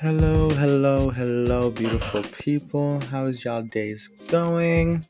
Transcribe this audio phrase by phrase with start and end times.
[0.00, 3.00] Hello, hello, hello, beautiful people.
[3.10, 5.04] How's y'all days going?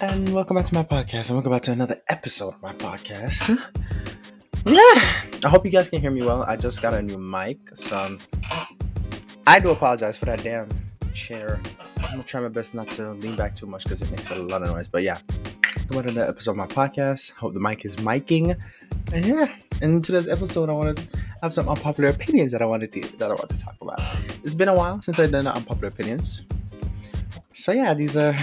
[0.00, 3.50] And welcome back to my podcast, and welcome back to another episode of my podcast.
[4.64, 6.42] yeah, I hope you guys can hear me well.
[6.44, 8.18] I just got a new mic, so um,
[9.46, 10.68] I do apologize for that damn
[11.12, 11.60] chair.
[11.98, 14.36] I'm gonna try my best not to lean back too much because it makes a
[14.36, 14.88] lot of noise.
[14.88, 15.18] But yeah,
[15.90, 17.32] welcome back to another episode of my podcast.
[17.32, 18.58] Hope the mic is miking.
[19.12, 21.06] And yeah, in today's episode, I want to
[21.44, 24.00] have some unpopular opinions that I wanted to that I want to talk about.
[24.42, 26.42] It's been a while since I've done unpopular opinions,
[27.52, 28.34] so yeah, these are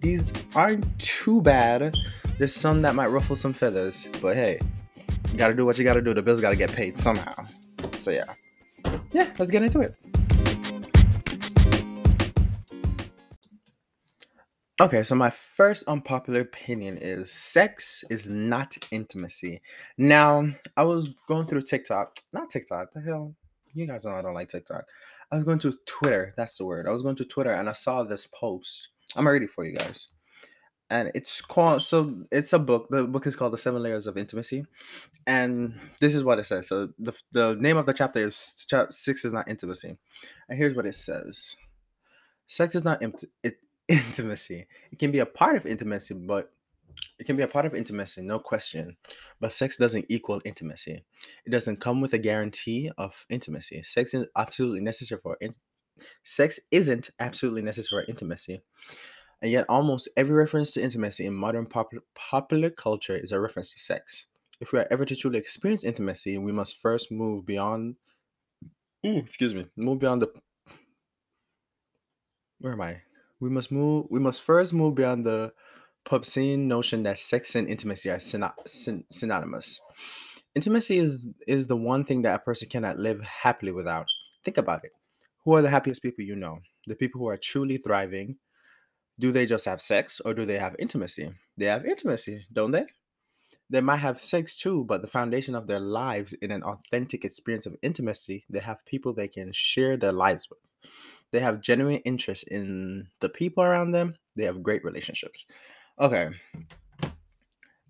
[0.00, 1.94] these aren't too bad.
[2.36, 4.60] There's some that might ruffle some feathers, but hey,
[5.32, 6.12] you gotta do what you gotta do.
[6.12, 7.32] The bills gotta get paid somehow.
[7.98, 8.24] So yeah,
[9.12, 9.94] yeah, let's get into it.
[14.80, 19.62] Okay, so my first unpopular opinion is sex is not intimacy.
[19.98, 23.36] Now, I was going through TikTok, not TikTok, the hell,
[23.72, 24.84] you guys know I don't like TikTok.
[25.30, 26.88] I was going to Twitter, that's the word.
[26.88, 28.88] I was going to Twitter and I saw this post.
[29.14, 30.08] I'm ready for you guys.
[30.90, 32.88] And it's called, so it's a book.
[32.90, 34.64] The book is called The Seven Layers of Intimacy.
[35.28, 36.66] And this is what it says.
[36.66, 39.96] So the, the name of the chapter is chapter Six is Not Intimacy.
[40.48, 41.56] And here's what it says
[42.46, 43.56] Sex is not int- it,
[43.88, 44.66] intimacy.
[44.90, 46.50] It can be a part of intimacy, but
[47.18, 48.96] it can be a part of intimacy, no question.
[49.40, 51.04] But sex doesn't equal intimacy.
[51.44, 53.82] It doesn't come with a guarantee of intimacy.
[53.82, 55.52] Sex is absolutely necessary for in-
[56.22, 58.62] sex isn't absolutely necessary for intimacy.
[59.42, 63.72] And yet almost every reference to intimacy in modern pop- popular culture is a reference
[63.72, 64.26] to sex.
[64.60, 67.96] If we are ever to truly experience intimacy, we must first move beyond
[69.06, 70.32] ooh, excuse me, move beyond the
[72.60, 73.02] where am I?
[73.40, 75.52] We must move we must first move beyond the
[76.10, 79.80] obscene notion that sex and intimacy are syn- synonymous.
[80.54, 84.06] Intimacy is is the one thing that a person cannot live happily without.
[84.44, 84.92] Think about it.
[85.44, 86.58] Who are the happiest people you know?
[86.86, 88.36] The people who are truly thriving.
[89.18, 91.30] Do they just have sex or do they have intimacy?
[91.56, 92.86] They have intimacy don't they?
[93.70, 97.66] They might have sex too but the foundation of their lives in an authentic experience
[97.66, 100.60] of intimacy they have people they can share their lives with
[101.34, 104.14] they have genuine interest in the people around them.
[104.36, 105.46] They have great relationships.
[105.98, 106.28] Okay.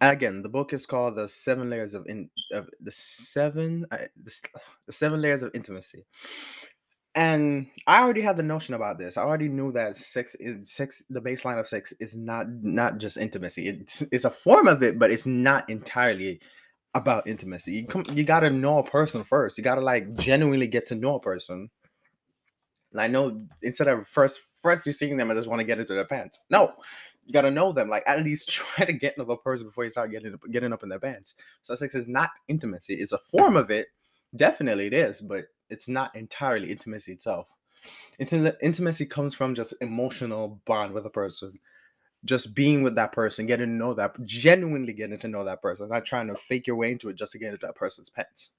[0.00, 4.42] Again, the book is called "The Seven Layers of In of the Seven uh, the,
[4.86, 6.06] the Seven Layers of Intimacy."
[7.14, 9.18] And I already had the notion about this.
[9.18, 11.04] I already knew that sex is sex.
[11.10, 13.68] The baseline of sex is not not just intimacy.
[13.68, 16.40] It's it's a form of it, but it's not entirely
[16.94, 17.72] about intimacy.
[17.74, 19.58] You come, you gotta know a person first.
[19.58, 21.68] You gotta like genuinely get to know a person
[22.94, 25.80] and I know instead of first first you seeing them, I just want to get
[25.80, 26.38] into their pants.
[26.48, 26.72] No,
[27.26, 27.88] you gotta know them.
[27.88, 30.72] Like at least try to get to a person before you start getting up, getting
[30.72, 31.34] up in their pants.
[31.62, 32.94] So sex is not intimacy.
[32.94, 33.88] It's a form of it.
[34.36, 37.52] Definitely it is, but it's not entirely intimacy itself.
[38.18, 41.58] intimacy comes from just emotional bond with a person.
[42.24, 45.88] Just being with that person, getting to know that, genuinely getting to know that person,
[45.90, 48.52] not trying to fake your way into it just to get into that person's pants.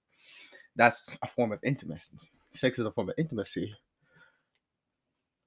[0.75, 2.11] That's a form of intimacy.
[2.53, 3.73] Sex is a form of intimacy.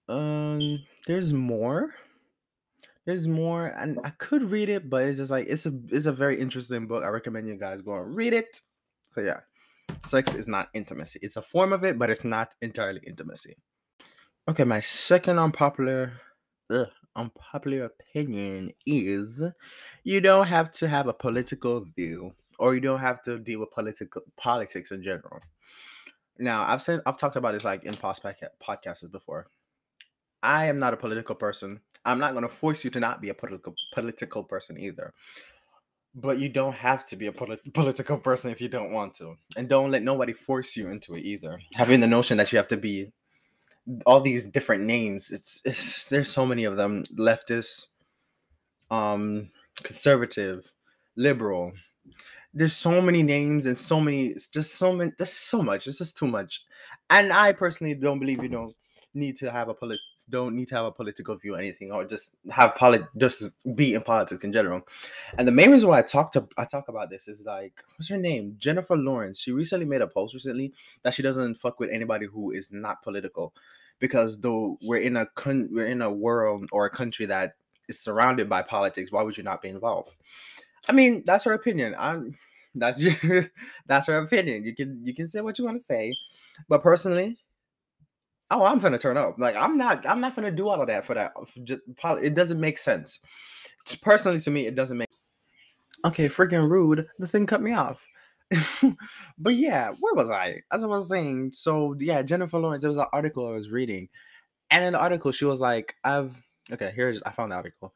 [0.08, 1.94] Um, there's more.
[3.04, 6.12] There's more, and I could read it, but it's just like it's a it's a
[6.12, 7.04] very interesting book.
[7.04, 8.60] I recommend you guys go and read it.
[9.12, 9.41] So yeah,
[10.04, 11.19] sex is not intimacy.
[11.22, 13.56] It's a form of it, but it's not entirely intimacy.
[14.46, 16.12] Okay, my second unpopular
[16.70, 19.42] ugh, unpopular opinion is
[20.04, 23.70] you don't have to have a political view, or you don't have to deal with
[23.70, 25.40] political politics in general.
[26.38, 29.46] Now, I've said I've talked about this like in past podcasts before.
[30.43, 31.81] I am not a political person.
[32.04, 35.12] I'm not going to force you to not be a political political person either.
[36.15, 39.37] But you don't have to be a polit- political person if you don't want to,
[39.56, 41.60] and don't let nobody force you into it either.
[41.75, 43.12] Having the notion that you have to be
[44.06, 45.31] all these different names.
[45.31, 47.05] It's, it's there's so many of them.
[47.16, 47.88] Leftist,
[48.91, 49.50] um,
[49.82, 50.72] conservative,
[51.16, 51.72] liberal.
[52.55, 54.29] There's so many names and so many.
[54.29, 55.12] It's just so many.
[55.17, 55.87] There's so much.
[55.87, 56.64] It's just too much.
[57.11, 58.75] And I personally don't believe you don't
[59.14, 62.04] need to have a polit don't need to have a political view or anything, or
[62.04, 64.82] just have polit just be in politics in general.
[65.36, 68.08] And the main reason why I talk to I talk about this is like, what's
[68.08, 68.54] her name?
[68.58, 69.40] Jennifer Lawrence.
[69.40, 70.72] She recently made a post recently
[71.02, 73.54] that she doesn't fuck with anybody who is not political,
[73.98, 77.54] because though we're in a con- we're in a world or a country that
[77.88, 80.12] is surrounded by politics, why would you not be involved?
[80.88, 81.94] I mean, that's her opinion.
[81.98, 82.34] I'm
[82.74, 83.46] that's your
[83.86, 84.64] that's her opinion.
[84.64, 86.14] You can you can say what you want to say,
[86.69, 87.36] but personally,
[88.50, 89.38] oh, I'm gonna turn up.
[89.38, 91.32] Like I'm not, I'm not gonna do all of that for that.
[91.64, 91.80] Just,
[92.22, 93.18] it doesn't make sense.
[94.02, 95.08] Personally to me, it doesn't make.
[96.04, 97.06] Okay, freaking rude.
[97.18, 98.06] The thing cut me off.
[99.38, 100.62] but yeah, where was I?
[100.72, 102.82] As I was saying, so yeah, Jennifer Lawrence.
[102.82, 104.08] There was an article I was reading,
[104.70, 106.34] and in the article she was like, "I've
[106.72, 107.94] okay, here's I found the article.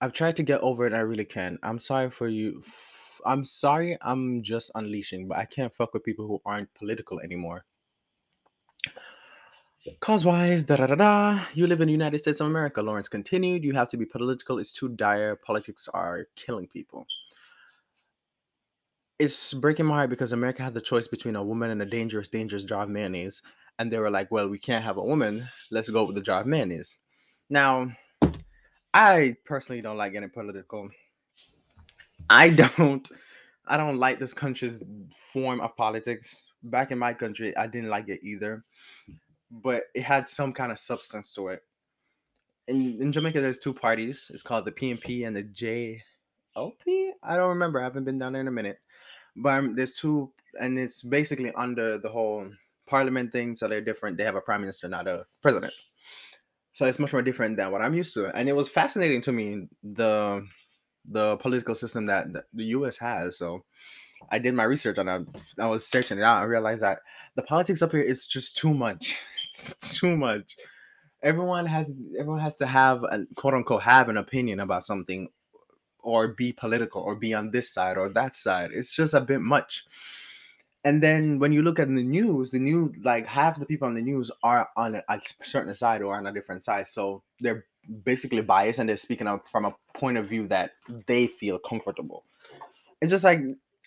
[0.00, 0.92] I've tried to get over it.
[0.92, 1.58] I really can.
[1.62, 2.62] I'm sorry for you.
[3.24, 3.96] I'm sorry.
[4.02, 7.64] I'm just unleashing, but I can't fuck with people who aren't political anymore.
[10.00, 11.40] Cause wise, da da da da.
[11.52, 12.80] You live in the United States of America.
[12.80, 13.64] Lawrence continued.
[13.64, 14.58] You have to be political.
[14.58, 15.36] It's too dire.
[15.36, 17.06] Politics are killing people.
[19.18, 22.28] It's breaking my heart because America had the choice between a woman and a dangerous,
[22.28, 23.42] dangerous jar of mayonnaise.
[23.78, 25.46] And they were like, well, we can't have a woman.
[25.70, 26.98] Let's go with the jar of mayonnaise.
[27.50, 27.90] Now,
[28.94, 30.88] I personally don't like getting political.
[32.30, 33.06] I don't
[33.66, 34.82] I don't like this country's
[35.32, 36.44] form of politics.
[36.62, 38.64] Back in my country, I didn't like it either.
[39.50, 41.62] But it had some kind of substance to it.
[42.66, 44.30] In, in Jamaica, there's two parties.
[44.32, 47.10] It's called the PNP and the JLP.
[47.22, 47.80] I don't remember.
[47.80, 48.78] I haven't been down there in a minute.
[49.36, 52.50] But um, there's two, and it's basically under the whole
[52.86, 53.54] parliament thing.
[53.54, 54.16] So they're different.
[54.16, 55.74] They have a prime minister, not a president.
[56.72, 58.36] So it's much more different than what I'm used to.
[58.36, 60.46] And it was fascinating to me the
[61.06, 63.38] the political system that the US has.
[63.38, 63.64] So
[64.30, 65.22] I did my research on that.
[65.58, 66.38] I was searching it out.
[66.38, 67.00] I realized that
[67.34, 69.16] the politics up here is just too much.
[69.46, 70.56] It's too much.
[71.22, 75.28] Everyone has everyone has to have a quote unquote have an opinion about something
[76.02, 78.70] or be political or be on this side or that side.
[78.72, 79.84] It's just a bit much.
[80.84, 83.94] And then when you look at the news, the news like half the people on
[83.94, 86.88] the news are on a, a certain side or on a different side.
[86.88, 87.64] So they're
[88.04, 90.72] basically biased and they're speaking up from a point of view that
[91.06, 92.24] they feel comfortable.
[93.00, 93.40] It's just like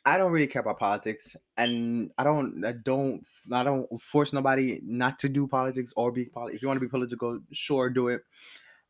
[0.08, 3.22] I don't really care about politics, and I don't, I don't,
[3.52, 6.56] I don't force nobody not to do politics or be politics.
[6.56, 8.22] If you want to be political, sure, do it.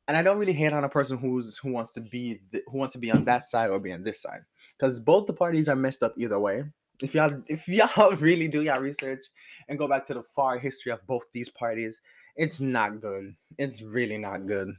[0.07, 2.93] And I don't really hate on a person who's who wants to be who wants
[2.93, 4.41] to be on that side or be on this side,
[4.77, 6.65] because both the parties are messed up either way.
[7.01, 9.25] If y'all, if y'all really do y'all research
[9.69, 11.99] and go back to the far history of both these parties,
[12.35, 13.35] it's not good.
[13.57, 14.69] It's really not good.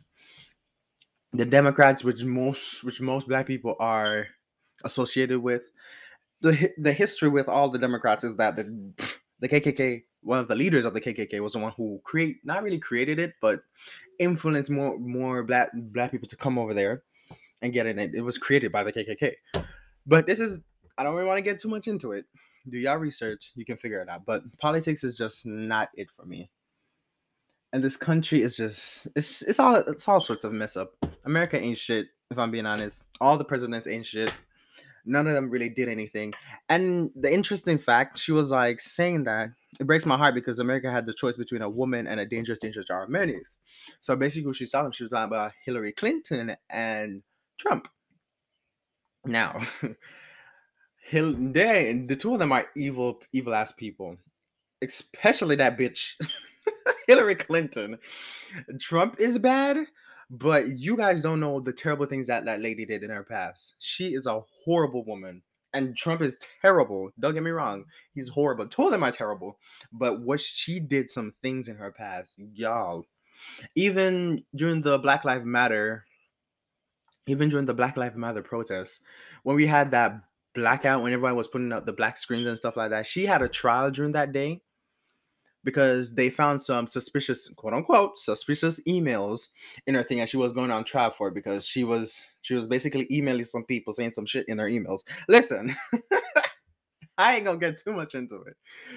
[1.33, 4.29] The Democrats, which most which most black people are
[4.85, 5.73] associated with,
[6.41, 8.93] the the history with all the Democrats is that the
[9.41, 12.63] the KKK, one of the leaders of the KKK, was the one who create not
[12.63, 13.61] really created it, but
[14.19, 17.03] influenced more more black black people to come over there
[17.63, 18.15] and get in it.
[18.15, 19.35] It was created by the KKK.
[20.07, 20.61] But this is
[20.97, 22.25] I don't really want to get too much into it.
[22.69, 23.53] Do y'all research?
[23.55, 24.25] You can figure it out.
[24.27, 26.51] But politics is just not it for me.
[27.73, 30.93] And this country is just it's it's all it's all sorts of mess up.
[31.25, 33.03] America ain't shit, if I'm being honest.
[33.21, 34.33] All the presidents ain't shit
[35.09, 36.35] none of them really did anything.
[36.69, 39.51] And the interesting fact, she was like saying that
[39.81, 42.59] it breaks my heart because America had the choice between a woman and a dangerous,
[42.59, 43.59] dangerous jar of mayonnaise.
[44.01, 47.23] So basically, she's talking, she was talking about Hillary Clinton and
[47.59, 47.89] Trump.
[49.25, 49.61] Now,
[51.09, 54.17] Hill, they the two of them are evil, evil ass people,
[54.83, 56.15] especially that bitch,
[57.07, 57.99] Hillary Clinton.
[58.79, 59.79] Trump is bad,
[60.31, 63.77] but you guys don't know the terrible things that that lady did in her past.
[63.79, 65.43] She is a horrible woman.
[65.75, 67.11] And Trump is terrible.
[67.21, 67.85] Don't get me wrong.
[68.15, 68.67] He's horrible.
[68.67, 69.59] Two of them are terrible.
[69.93, 73.05] But what she did some things in her past, y'all.
[73.75, 76.05] Even during the Black Lives Matter,
[77.27, 79.01] even during the Black Lives Matter protests,
[79.43, 80.21] when we had that
[80.55, 83.43] blackout, when everyone was putting up the black screens and stuff like that, she had
[83.43, 84.63] a trial during that day
[85.69, 89.49] because they found some suspicious quote unquote suspicious emails
[89.87, 92.55] in her thing and she was going on trial for it because she was she
[92.55, 95.01] was basically emailing some people saying some shit in her emails.
[95.29, 95.77] Listen
[97.19, 98.57] i ain't gonna get too much into it.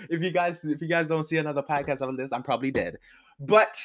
[0.09, 2.97] If you guys if you guys don't see another podcast of this i'm probably dead.
[3.37, 3.75] But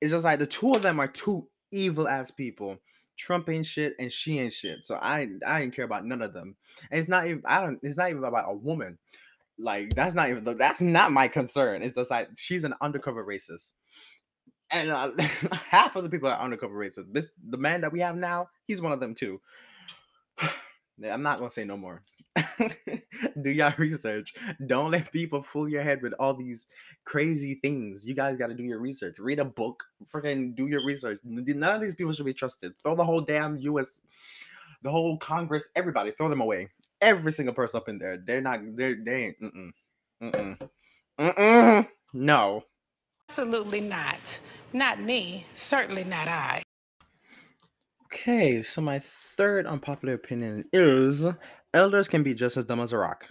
[0.00, 2.78] it's just like the two of them are two evil ass people.
[3.16, 4.84] Trump ain't shit and she ain't shit.
[4.84, 6.56] So I I didn't care about none of them.
[6.90, 8.98] And it's not even I don't it's not even about a woman
[9.58, 11.82] like that's not even that's not my concern.
[11.82, 13.72] It's just like she's an undercover racist,
[14.70, 15.10] and uh,
[15.70, 17.12] half of the people are undercover racist.
[17.12, 19.40] This the man that we have now, he's one of them too.
[21.04, 22.02] I'm not gonna say no more.
[23.42, 24.34] Do y'all research.
[24.66, 26.66] Don't let people fool your head with all these
[27.04, 28.06] crazy things.
[28.06, 29.18] You guys got to do your research.
[29.18, 29.84] Read a book.
[30.04, 31.18] Freaking do your research.
[31.24, 32.76] None of these people should be trusted.
[32.82, 34.02] Throw the whole damn U.S.
[34.82, 36.68] the whole Congress, everybody, throw them away
[37.00, 38.18] every single person up in there.
[38.24, 38.60] They're not.
[38.76, 39.40] They're they ain't.
[39.40, 39.72] Mm
[40.22, 40.68] mm mm
[41.18, 41.88] mm mm.
[42.12, 42.64] No.
[43.28, 44.40] Absolutely not.
[44.72, 45.44] Not me.
[45.54, 46.62] Certainly not I.
[48.04, 51.26] Okay, so my third unpopular opinion is
[51.74, 53.28] elders can be just as dumb as a rock.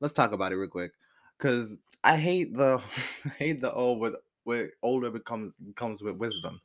[0.00, 0.92] Let's talk about it real quick,
[1.38, 2.80] cause I hate the
[3.24, 6.60] I hate the old with with older becomes comes with wisdom.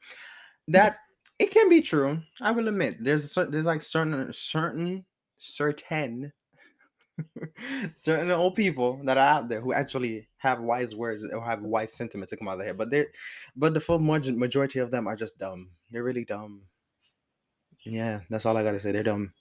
[0.67, 0.97] That
[1.39, 2.19] it can be true.
[2.41, 5.05] I will admit there's a there's like certain certain
[5.39, 6.31] certain
[7.95, 11.93] certain old people that are out there who actually have wise words or have wise
[11.93, 12.77] sentiment to come out of their head.
[12.77, 13.07] But they're
[13.55, 15.69] but the full majority of them are just dumb.
[15.91, 16.61] They're really dumb.
[17.85, 18.91] Yeah, that's all I gotta say.
[18.91, 19.33] They're dumb.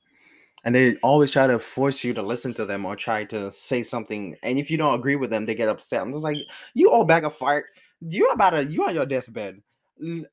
[0.64, 3.82] And they always try to force you to listen to them or try to say
[3.82, 4.36] something.
[4.42, 6.02] And if you don't agree with them, they get upset.
[6.02, 6.36] I'm just like,
[6.74, 7.66] you old bag of fart.
[8.00, 9.62] You about to you on your deathbed.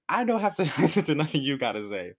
[0.09, 2.13] I don't have to listen to nothing you gotta say.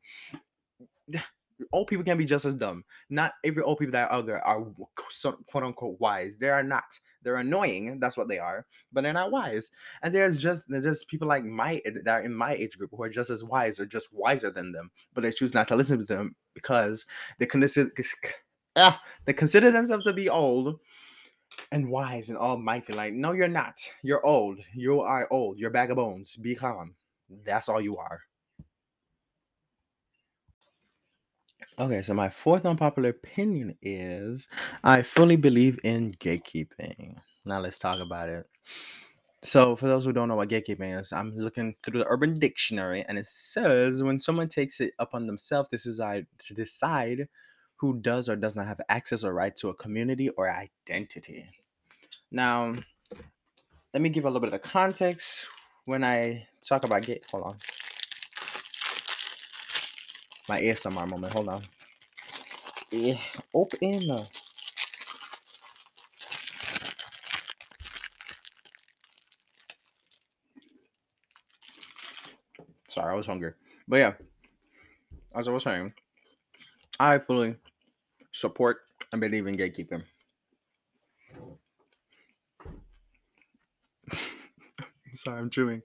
[1.72, 2.84] Old people can be just as dumb.
[3.08, 6.36] Not every old people that are out there are quote unquote wise.
[6.36, 6.98] They are not.
[7.22, 7.98] They're annoying.
[7.98, 8.66] That's what they are.
[8.92, 9.70] But they're not wise.
[10.02, 13.02] And there's just there's just people like my that are in my age group who
[13.02, 15.98] are just as wise or just wiser than them, but they choose not to listen
[15.98, 17.06] to them because
[17.38, 17.90] they consider
[18.76, 20.78] ah, they consider themselves to be old
[21.72, 22.92] and wise and almighty.
[22.92, 23.80] Like, no, you're not.
[24.02, 24.58] You're old.
[24.74, 25.58] You are old.
[25.58, 26.36] You're bag of bones.
[26.36, 26.94] Be calm.
[27.44, 28.20] That's all you are.
[31.78, 34.48] Okay, so my fourth unpopular opinion is
[34.82, 37.18] I fully believe in gatekeeping.
[37.44, 38.46] Now let's talk about it.
[39.42, 43.04] So, for those who don't know what gatekeeping is, I'm looking through the Urban Dictionary,
[43.06, 47.28] and it says when someone takes it upon themselves to decide to decide
[47.76, 51.44] who does or does not have access or right to a community or identity.
[52.30, 52.74] Now,
[53.92, 55.46] let me give a little bit of context
[55.84, 57.26] when I talk about gate.
[57.30, 57.56] Hold on,
[60.48, 61.32] my ASMR moment.
[61.32, 61.62] Hold on.
[62.90, 63.18] Yeah,
[63.52, 64.26] open.
[72.88, 73.52] Sorry, I was hungry.
[73.88, 74.12] But yeah,
[75.34, 75.92] as I was saying,
[76.98, 77.56] I fully
[78.32, 78.78] support
[79.12, 80.04] and believe in gatekeeping.
[85.12, 85.82] Sorry, I'm chewing.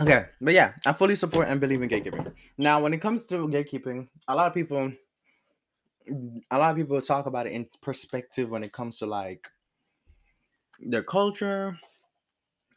[0.00, 2.32] Okay, but yeah, I fully support and believe in gatekeeping.
[2.56, 4.92] Now, when it comes to gatekeeping, a lot of people,
[6.50, 9.48] a lot of people talk about it in perspective when it comes to like
[10.80, 11.78] their culture,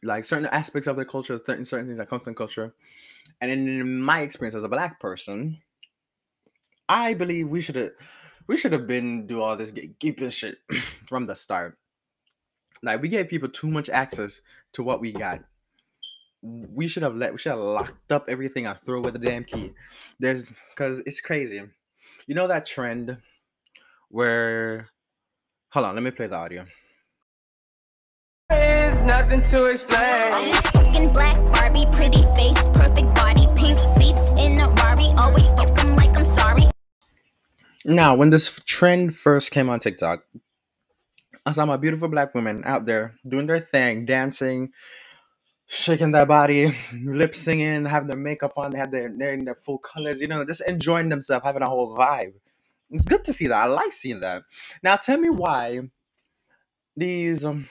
[0.02, 2.74] like certain aspects of their culture, certain certain things that come from culture.
[3.40, 5.58] And in my experience as a black person,
[6.88, 7.90] I believe we should have
[8.48, 10.58] we should have been do all this gatekeeping shit
[11.06, 11.78] from the start.
[12.82, 14.40] Like we gave people too much access
[14.72, 15.44] to what we got.
[16.42, 19.44] We should have let we should have locked up everything I throw with the damn
[19.44, 19.72] key.
[20.18, 21.62] There's because it's crazy.
[22.26, 23.16] You know that trend
[24.08, 24.88] where
[25.70, 26.66] hold on, let me play the audio.
[28.50, 30.32] Is nothing to explain.
[30.32, 35.14] I'm fucking black Barbie, pretty face, perfect body, pink seats in a Rari.
[35.16, 36.64] Always fuck 'em like I'm sorry.
[37.84, 40.24] Now, when this trend first came on TikTok,
[41.46, 44.72] I saw my beautiful black women out there doing their thing, dancing,
[45.72, 49.54] shaking their body, lip singing, having their makeup on, they had their they're in their
[49.54, 52.34] full colors, you know, just enjoying themselves, having a whole vibe.
[52.90, 53.56] It's good to see that.
[53.56, 54.42] I like seeing that.
[54.82, 55.80] Now, tell me why
[56.96, 57.68] these um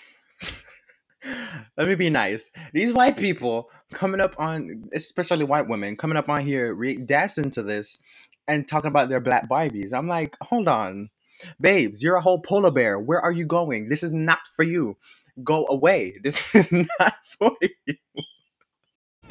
[1.78, 2.52] let me be nice.
[2.74, 7.52] These white people coming up on, especially white women, coming up on here, re- dancing
[7.52, 8.00] to this
[8.48, 9.94] and talking about their black Barbies.
[9.94, 11.10] I'm like, hold on,
[11.60, 13.00] babes, you're a whole polar bear.
[13.00, 13.90] Where are you going?
[13.90, 14.98] This is not for you.
[15.44, 16.16] Go away.
[16.24, 17.96] This is not for you.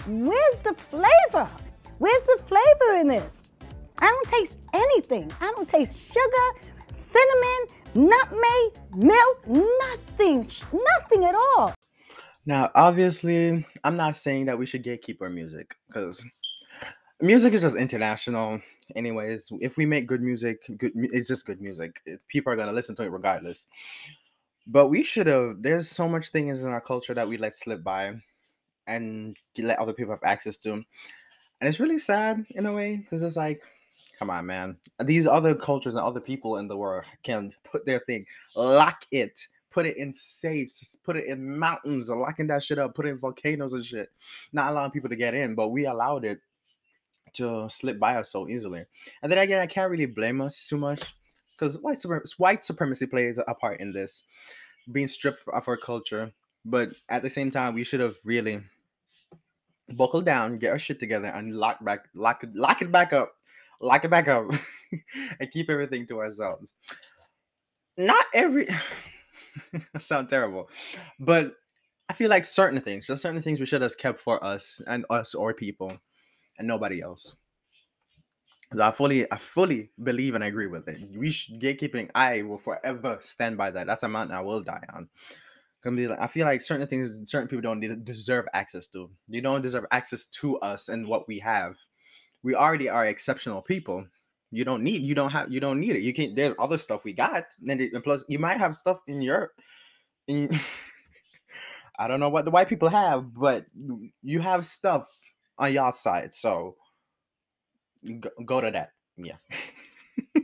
[0.06, 1.48] Where's the flavor?
[1.98, 3.50] Where's the flavor in this?
[3.98, 5.30] I don't taste anything.
[5.40, 11.74] I don't taste sugar, cinnamon, nutmeg, milk, nothing, nothing at all.
[12.46, 16.24] Now, obviously, I'm not saying that we should gatekeep our music because
[17.20, 18.60] music is just international.
[18.96, 22.00] Anyways, if we make good music, good it's just good music.
[22.28, 23.66] People are gonna listen to it regardless.
[24.70, 25.62] But we should have.
[25.62, 28.14] There's so much things in our culture that we let slip by,
[28.86, 30.72] and let other people have access to.
[30.72, 30.84] And
[31.60, 33.62] it's really sad in a way because it's like,
[34.18, 34.76] come on, man.
[35.04, 39.46] These other cultures and other people in the world can put their thing, lock it,
[39.70, 43.18] put it in safes, put it in mountains, locking that shit up, put it in
[43.18, 44.08] volcanoes and shit.
[44.52, 46.40] Not allowing people to get in, but we allowed it
[47.34, 48.84] to slip by us so easily.
[49.22, 51.14] And then again, I can't really blame us too much
[51.60, 54.24] because white, suprem- white supremacy plays a part in this,
[54.90, 56.32] being stripped of our culture.
[56.64, 58.60] But at the same time, we should have really
[59.96, 63.32] buckle down, get our shit together, and lock back, lock it, lock it back up,
[63.80, 64.46] lock it back up,
[65.40, 66.74] and keep everything to ourselves.
[67.98, 68.66] Not every.
[69.98, 70.70] Sound terrible,
[71.18, 71.56] but
[72.08, 75.04] I feel like certain things, just certain things, we should have kept for us and
[75.10, 75.98] us or people,
[76.58, 77.36] and nobody else.
[78.78, 81.04] I fully, I fully believe and agree with it.
[81.16, 82.10] We should gatekeeping.
[82.14, 83.86] I will forever stand by that.
[83.86, 85.08] That's a mountain I will die on.
[85.84, 89.10] I feel like certain things, certain people don't deserve access to.
[89.28, 91.76] You don't deserve access to us and what we have.
[92.42, 94.06] We already are exceptional people,
[94.50, 95.02] You don't need.
[95.06, 95.50] You don't have.
[95.52, 96.02] You don't need it.
[96.02, 96.36] You can't.
[96.36, 99.52] There's other stuff we got, and, and plus you might have stuff in your.
[100.28, 100.50] In,
[101.98, 103.66] I don't know what the white people have, but
[104.22, 105.08] you- have stuff
[105.58, 106.76] on y'all side, so
[108.20, 108.92] go, go to that.
[109.16, 109.36] Yeah.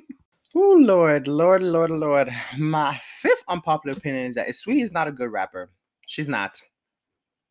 [0.54, 2.30] oh Lord, Lord, Lord, Lord.
[2.58, 5.70] My fifth unpopular opinion is that Saweetie is not a good rapper.
[6.06, 6.62] She's not.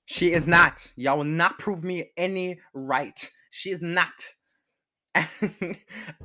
[0.05, 0.93] She is not.
[0.95, 3.31] Y'all will not prove me any right.
[3.49, 4.13] She is not.
[5.41, 5.77] and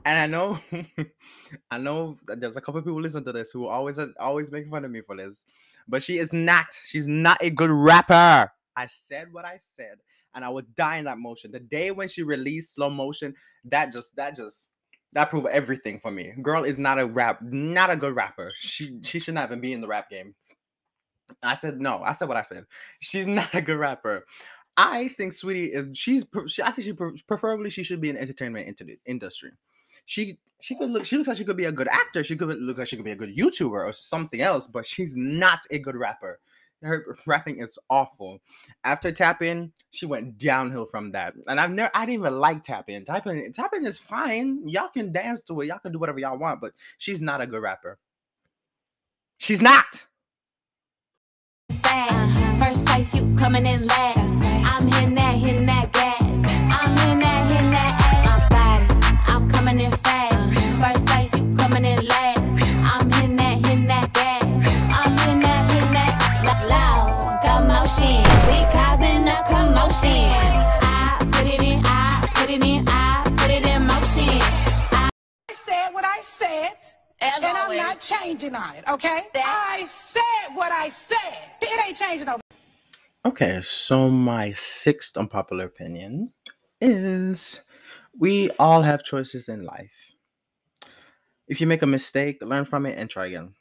[0.05, 0.59] I know,
[1.71, 4.91] I know there's a couple people listen to this who always always make fun of
[4.91, 5.45] me for this,
[5.89, 6.67] but she is not.
[6.85, 8.51] She's not a good rapper.
[8.77, 9.99] I said what I said,
[10.35, 11.51] and I would die in that motion.
[11.51, 13.35] The day when she released slow motion,
[13.65, 14.67] that just that just
[15.13, 16.33] that proved everything for me.
[16.43, 18.53] Girl is not a rap, not a good rapper.
[18.57, 20.35] She she should not even be in the rap game.
[21.43, 22.03] I said no.
[22.03, 22.65] I said what I said.
[23.01, 24.25] She's not a good rapper.
[24.77, 28.81] I think Saweetie is she's she, I think she preferably she should be in entertainment
[29.07, 29.51] industry.
[30.07, 32.23] She she could look she looks like she could be a good actor.
[32.25, 35.17] She could look like she could be a good YouTuber or something else, but she's
[35.17, 36.39] not a good rapper.
[36.83, 38.41] Her rapping is awful.
[38.85, 41.35] After Tap In, she went downhill from that.
[41.47, 43.05] And I've never I didn't even like Tap In.
[43.05, 44.69] Tap In Tap In is fine.
[44.69, 45.67] Y'all can dance to it.
[45.67, 47.99] Y'all can do whatever y'all want, but she's not a good rapper.
[49.39, 50.07] She's not.
[51.83, 52.13] fast.
[52.13, 52.65] Uh-huh.
[52.65, 54.30] First place, you coming in last.
[78.41, 79.27] Changing on it, okay?
[79.35, 81.51] That- I said what I said.
[81.61, 82.41] It ain't changing over.
[83.25, 86.33] Okay, so my sixth unpopular opinion
[86.81, 87.61] is
[88.19, 90.15] we all have choices in life.
[91.49, 93.55] If you make a mistake, learn from it and try again.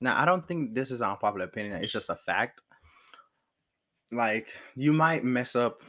[0.00, 2.62] Now, I don't think this is an unpopular opinion, it's just a fact.
[4.10, 5.82] Like, you might mess up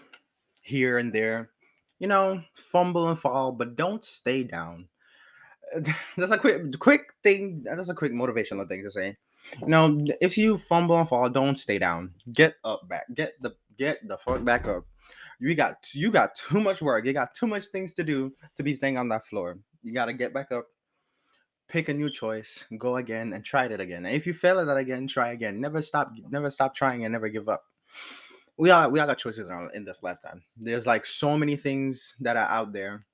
[0.62, 1.52] here and there,
[2.00, 4.90] you know, fumble and fall, but don't stay down.
[6.18, 7.64] That's a quick, quick thing.
[7.64, 9.18] That's a quick motivational thing to say.
[9.62, 12.14] You know, if you fumble and fall, don't stay down.
[12.34, 13.06] Get up, back.
[13.14, 14.86] Get the get the fuck back up.
[15.40, 17.06] You got you got too much work.
[17.06, 19.60] You got too much things to do to be staying on that floor.
[19.84, 20.66] You gotta get back up,
[21.68, 24.06] pick a new choice, go again, and try it again.
[24.06, 25.60] And if you fail at that again, try again.
[25.60, 26.12] Never stop.
[26.30, 27.64] Never stop trying and never give up.
[28.58, 30.44] We all we all got choices in, in this lifetime.
[30.58, 33.06] There's like so many things that are out there.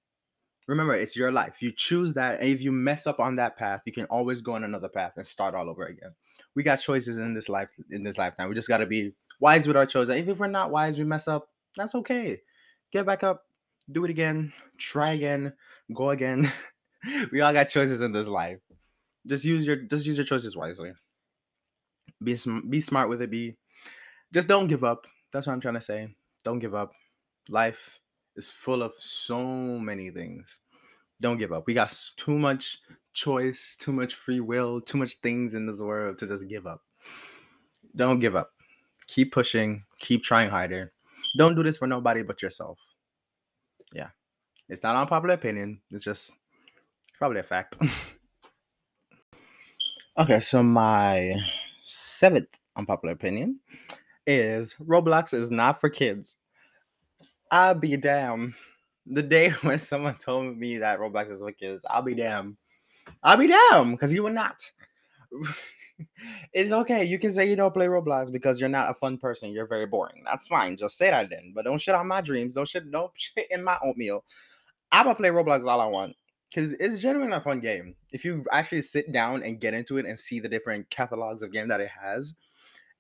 [0.72, 1.58] Remember, it's your life.
[1.62, 4.54] You choose that, and if you mess up on that path, you can always go
[4.54, 6.16] on another path and start all over again.
[6.56, 8.48] We got choices in this life in this lifetime.
[8.48, 10.16] We just got to be wise with our choices.
[10.16, 11.50] Even if we're not wise, we mess up.
[11.76, 12.40] That's okay.
[12.90, 13.44] Get back up,
[13.92, 15.52] do it again, try again,
[15.94, 16.50] go again.
[17.34, 18.60] we all got choices in this life.
[19.28, 20.94] Just use your just use your choices wisely.
[22.24, 23.30] Be sm- be smart with it.
[23.30, 23.58] Be
[24.34, 25.06] just don't give up.
[25.34, 26.16] That's what I'm trying to say.
[26.46, 26.94] Don't give up.
[27.50, 28.00] Life
[28.36, 30.60] is full of so many things.
[31.20, 31.66] Don't give up.
[31.68, 32.80] We got too much
[33.14, 36.82] choice, too much free will, too much things in this world to just give up.
[37.96, 38.52] Don't give up.
[39.08, 40.94] Keep pushing, keep trying harder.
[41.38, 42.80] Don't do this for nobody but yourself.
[43.94, 44.10] Yeah.
[44.70, 45.82] It's not unpopular opinion.
[45.92, 46.34] It's just
[47.18, 47.78] probably a fact.
[50.18, 51.36] okay, so my
[51.84, 53.60] seventh unpopular opinion
[54.26, 56.38] is Roblox is not for kids.
[57.52, 58.56] I'll be damn.
[59.06, 62.58] The day when someone told me that Roblox is kids, I'll be damn.
[63.24, 64.60] I'll be damn, because you will not.
[66.54, 67.04] it's okay.
[67.04, 69.52] You can say you don't play Roblox because you're not a fun person.
[69.52, 70.24] You're very boring.
[70.26, 70.78] That's fine.
[70.78, 71.52] Just say that then.
[71.54, 72.56] But don't shit on my dreams.
[72.56, 72.90] Don't shit.
[72.90, 74.24] Don't shit in my oatmeal.
[74.92, 76.16] I'm gonna play Roblox all I want
[76.50, 77.96] because it's genuinely a fun game.
[78.12, 81.52] If you actually sit down and get into it and see the different catalogs of
[81.52, 82.34] game that it has,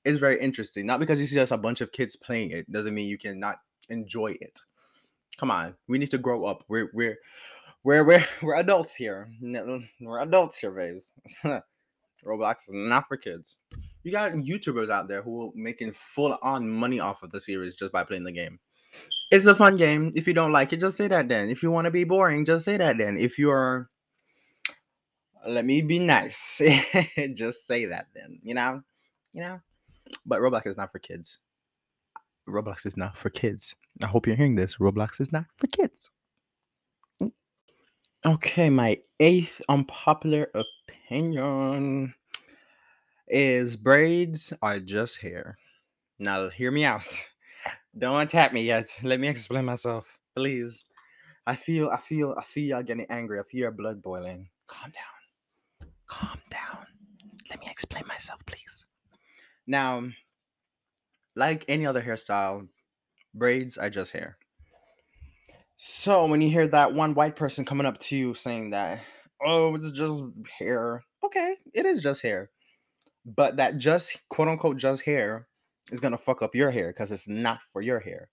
[0.05, 0.85] it's very interesting.
[0.85, 3.57] Not because you see just a bunch of kids playing it doesn't mean you cannot
[3.91, 4.59] enjoy it.
[5.37, 6.63] Come on, we need to grow up.
[6.67, 7.17] We're we're
[7.83, 9.29] we're we're, we're adults here.
[9.41, 11.13] We're adults here, babes.
[12.25, 13.57] Roblox is not for kids.
[14.03, 17.75] You got YouTubers out there who are making full on money off of the series
[17.75, 18.59] just by playing the game.
[19.31, 20.11] It's a fun game.
[20.15, 21.49] If you don't like it, just say that then.
[21.49, 23.17] If you want to be boring, just say that then.
[23.19, 23.89] If you're
[25.47, 26.61] let me be nice.
[27.33, 28.39] just say that then.
[28.43, 28.81] You know?
[29.33, 29.61] You know?
[30.25, 31.39] But Roblox is not for kids.
[32.47, 33.73] Roblox is not for kids.
[34.01, 34.77] I hope you're hearing this.
[34.77, 36.09] Roblox is not for kids.
[38.23, 42.13] Okay, my eighth unpopular opinion
[43.27, 45.57] is braids are just hair.
[46.19, 47.07] Now, hear me out.
[47.97, 48.95] Don't attack me yet.
[49.01, 50.85] Let me explain myself, please.
[51.47, 53.39] I feel, I feel, I feel y'all getting angry.
[53.39, 54.47] I feel your blood boiling.
[54.67, 55.89] Calm down.
[56.05, 56.85] Calm down.
[57.49, 58.85] Let me explain myself, please.
[59.65, 60.03] Now,
[61.35, 62.67] like any other hairstyle,
[63.33, 64.37] braids I just hair.
[65.75, 69.01] So when you hear that one white person coming up to you saying that,
[69.43, 70.23] oh, it's just
[70.59, 71.03] hair.
[71.23, 72.51] Okay, it is just hair.
[73.25, 75.47] But that just quote unquote just hair
[75.91, 78.29] is gonna fuck up your hair because it's not for your hair.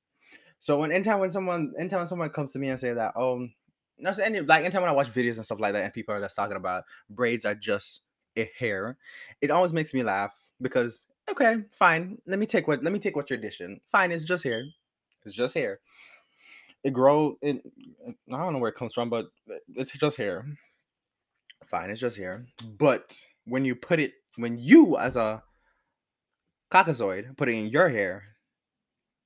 [0.59, 3.47] So when anytime when someone in anytime someone comes to me and say that, oh,
[3.99, 6.21] no, so any like when I watch videos and stuff like that, and people are
[6.21, 8.03] just talking about braids are just
[8.37, 8.97] a hair,
[9.41, 13.17] it always makes me laugh because okay, fine, let me take what let me take
[13.17, 13.81] what you're dishing.
[13.87, 14.65] Fine, it's just hair,
[15.29, 15.81] it's just hair.
[16.85, 17.37] It grow.
[17.43, 17.63] It
[18.07, 20.47] uh, I don't know where it comes from, but uh, it's just hair.
[21.67, 22.47] Fine, it's just hair.
[22.79, 25.43] But when you put it, when you as a
[26.71, 28.25] caucasoid put it in your hair,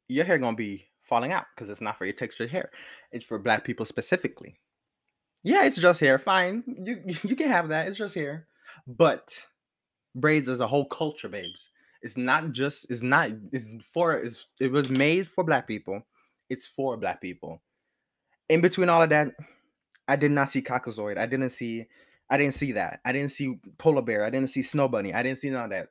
[0.09, 2.71] your hair gonna be falling out because it's not for your textured hair.
[3.11, 4.59] It's for black people specifically.
[5.45, 6.19] Yeah, it's just hair.
[6.19, 6.65] Fine.
[6.67, 7.89] You you can have that.
[7.89, 8.47] It's just hair.
[8.87, 9.37] But
[10.15, 11.69] braids is a whole culture, babes.
[12.03, 16.03] It's not just it's not it's for it's, it was made for black people.
[16.51, 17.63] It's for black people.
[18.49, 19.29] In between all of that,
[20.09, 21.17] I did not see Caucasoid.
[21.17, 21.87] I didn't see
[22.29, 23.01] I didn't see that.
[23.05, 24.25] I didn't see polar bear.
[24.25, 25.15] I didn't see snow bunny.
[25.15, 25.89] I didn't see none of that.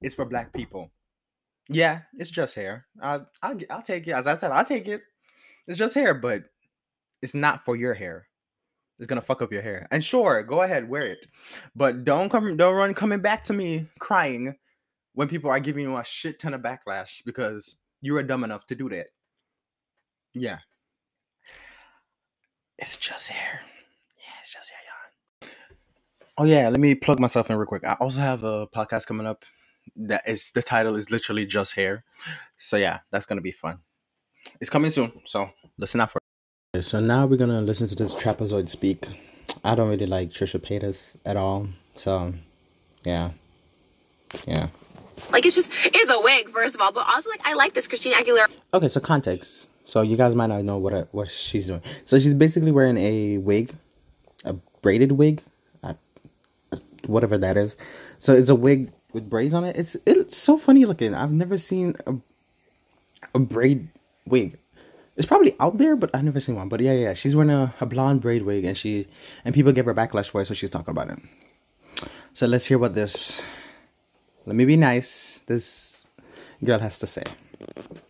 [0.00, 0.90] It's for black people.
[1.68, 2.86] Yeah, it's just hair.
[3.00, 4.12] I'll, I'll, I'll take it.
[4.12, 5.02] As I said, I'll take it.
[5.66, 6.44] It's just hair, but
[7.22, 8.26] it's not for your hair.
[8.98, 9.86] It's gonna fuck up your hair.
[9.90, 11.26] And sure, go ahead, wear it,
[11.74, 14.54] but don't come, don't run coming back to me crying
[15.14, 18.66] when people are giving you a shit ton of backlash because you were dumb enough
[18.66, 19.06] to do that.
[20.34, 20.58] Yeah,
[22.78, 23.60] it's just hair.
[24.16, 25.50] Yeah, it's just hair, y'all.
[26.38, 27.84] Oh yeah, let me plug myself in real quick.
[27.84, 29.44] I also have a podcast coming up
[29.96, 32.04] that is the title is literally just hair.
[32.58, 33.78] So yeah, that's gonna be fun.
[34.60, 36.18] It's coming soon, so listen out for
[36.74, 36.82] it.
[36.82, 39.06] So now we're gonna listen to this trapezoid speak.
[39.64, 42.32] I don't really like Trisha Paytas at all, so
[43.04, 43.30] yeah,
[44.46, 44.68] yeah.
[45.30, 47.88] Like it's just it's a wig, first of all, but also like I like this
[47.88, 48.50] Christina Aguilera.
[48.74, 49.68] Okay, so context.
[49.84, 51.82] So you guys might not know what I, what she's doing.
[52.04, 53.74] So she's basically wearing a wig,
[54.44, 55.42] a braided wig,
[57.06, 57.76] whatever that is.
[58.18, 59.76] So it's a wig with braids on it.
[59.76, 61.14] It's it's so funny looking.
[61.14, 62.14] I've never seen a,
[63.34, 63.88] a braid
[64.26, 64.58] wig.
[65.16, 66.68] It's probably out there, but I've never seen one.
[66.68, 69.08] But yeah, yeah, she's wearing a, a blonde braid wig, and she
[69.44, 71.18] and people give her backlash for it, so she's talking about it.
[72.32, 73.40] So let's hear what this.
[74.46, 75.40] Let me be nice.
[75.46, 76.06] This
[76.64, 77.22] girl has to say.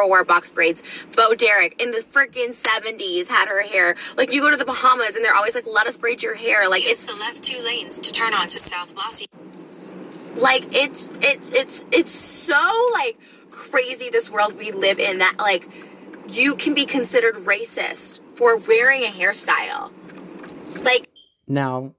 [0.01, 1.05] Or wore box braids.
[1.15, 3.95] Bo Derek in the freaking 70s had her hair.
[4.17, 6.69] Like you go to the Bahamas and they're always like, let us braid your hair.
[6.69, 9.27] Like it's the left two lanes to turn onto South Blossie.
[10.37, 13.19] like it's it's it's it's so like
[13.51, 15.69] crazy this world we live in that like
[16.31, 19.93] you can be considered racist for wearing a hairstyle.
[20.83, 21.07] Like
[21.47, 21.95] Now,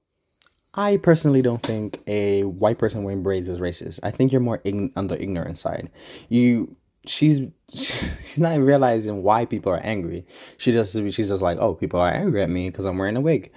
[0.76, 4.00] I personally don't think a white person wearing braids is racist.
[4.02, 5.90] I think you're more ign- on the ignorant side.
[6.28, 7.40] You, she's
[7.72, 10.26] she's not realizing why people are angry.
[10.58, 13.20] She just she's just like, oh, people are angry at me because I'm wearing a
[13.20, 13.52] wig.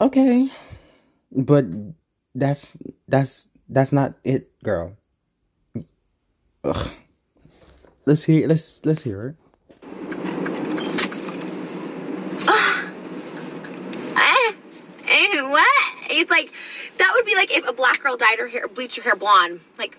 [0.00, 0.50] Okay,
[1.30, 1.64] but
[2.34, 2.76] that's
[3.08, 4.96] that's that's not it, girl.
[6.64, 6.90] Ugh.
[8.04, 9.36] Let's hear let's let's hear it.
[14.16, 14.52] eh,
[15.08, 15.82] eh, what?
[16.08, 16.52] It's like
[16.98, 19.60] that would be like if a black girl dyed her hair, bleached her hair blonde.
[19.78, 19.96] Like,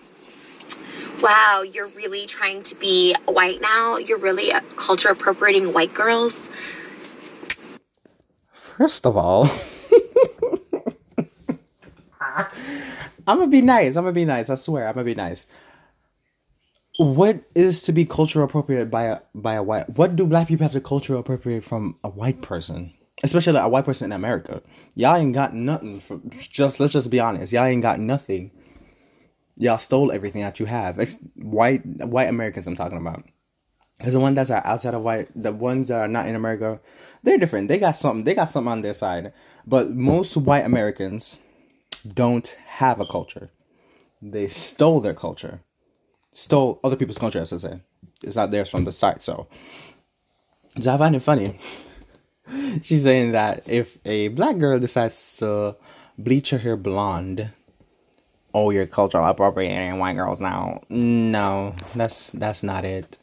[1.22, 3.96] wow, you're really trying to be white now.
[3.96, 6.50] You're really uh, culture appropriating white girls.
[8.52, 9.50] First of all,
[13.26, 13.96] I'm gonna be nice.
[13.96, 14.50] I'm gonna be nice.
[14.50, 15.46] I swear, I'm gonna be nice.
[16.98, 19.88] What is to be cultural appropriate by a by a white?
[19.90, 22.92] What do black people have to cultural appropriate from a white person?
[23.22, 24.62] Especially a white person in America.
[24.94, 26.00] Y'all ain't got nothing.
[26.00, 27.52] From, just let's just be honest.
[27.52, 28.52] Y'all ain't got nothing.
[29.56, 31.00] Y'all stole everything that you have.
[31.00, 32.66] Ex- white white Americans.
[32.66, 33.24] I'm talking about.
[33.98, 36.80] Because the ones that are outside of white, the ones that are not in America,
[37.24, 37.66] they're different.
[37.66, 38.22] They got something.
[38.22, 39.32] They got something on their side.
[39.66, 41.40] But most white Americans
[42.14, 43.50] don't have a culture.
[44.22, 45.62] They stole their culture,
[46.32, 47.40] stole other people's culture.
[47.40, 47.80] As I say,
[48.22, 49.22] it's not theirs from the start.
[49.22, 49.48] So,
[50.80, 51.58] so I find it funny.
[52.82, 55.76] She's saying that if a black girl decides to
[56.16, 57.50] bleach her hair blonde,
[58.54, 60.80] oh, you're cultural appropriating white girls now.
[60.88, 63.18] No, that's that's not it.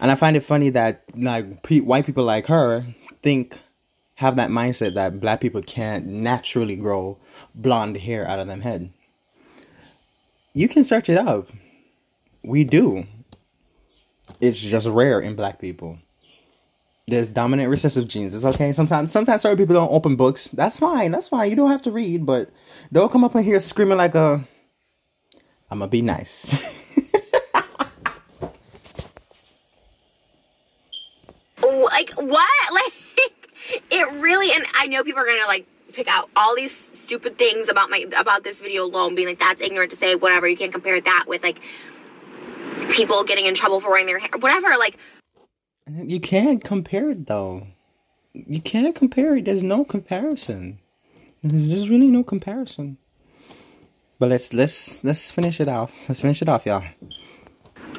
[0.00, 2.84] And I find it funny that like pe- white people like her
[3.22, 3.58] think
[4.16, 7.18] have that mindset that black people can't naturally grow
[7.54, 8.90] blonde hair out of them head.
[10.54, 11.48] You can search it up.
[12.44, 13.06] We do.
[14.40, 15.98] It's just rare in black people.
[17.06, 18.34] There's dominant recessive genes.
[18.34, 18.72] It's okay.
[18.72, 20.48] Sometimes sometimes certain people don't open books.
[20.48, 21.10] That's fine.
[21.10, 21.50] That's fine.
[21.50, 22.50] You don't have to read, but
[22.92, 24.44] don't come up in here screaming like a
[25.70, 26.62] I'm gonna be nice.
[31.62, 32.92] like what like
[33.90, 37.68] it really and i know people are gonna like pick out all these stupid things
[37.68, 40.72] about my about this video alone being like that's ignorant to say whatever you can't
[40.72, 41.60] compare that with like
[42.90, 44.98] people getting in trouble for wearing their hair whatever like
[45.94, 47.66] you can't compare it though.
[48.32, 49.44] You can't compare it.
[49.44, 50.78] There's no comparison.
[51.42, 52.98] There's just really no comparison.
[54.18, 55.92] But let's let's let's finish it off.
[56.08, 56.84] Let's finish it off, y'all.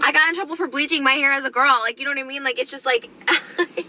[0.04, 2.20] i got in trouble for bleaching my hair as a girl like you know what
[2.20, 3.10] i mean like it's just like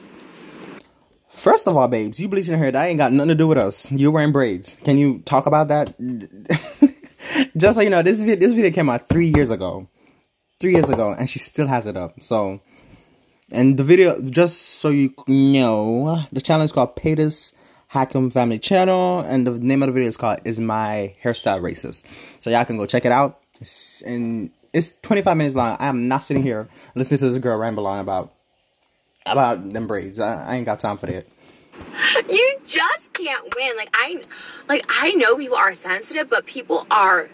[1.29, 2.73] First of all, babes, you bleaching your hair.
[2.73, 3.93] That ain't got nothing to do with us.
[3.93, 4.79] You're wearing braids.
[4.83, 5.93] Can you talk about that?
[7.57, 9.87] Just so you know, this video this video came out three years ago.
[10.59, 12.23] Three years ago, and she still has it up.
[12.23, 12.61] So
[13.53, 17.53] and the video, just so you know, the channel is called Paytas
[17.89, 22.03] Hakim Family Channel, and the name of the video is called "Is My Hairstyle Racist?"
[22.39, 23.41] So y'all can go check it out.
[23.61, 25.77] It's, and it's 25 minutes long.
[25.79, 28.33] I am not sitting here listening to this girl ramble on about
[29.27, 30.21] about them braids.
[30.21, 31.27] I, I ain't got time for that.
[32.31, 34.23] you just can't win like i
[34.69, 37.29] like i know people are sensitive but people are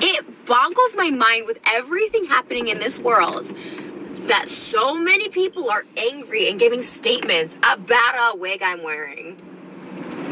[0.00, 3.44] it boggles my mind with everything happening in this world
[4.26, 9.36] that so many people are angry and giving statements about a wig i'm wearing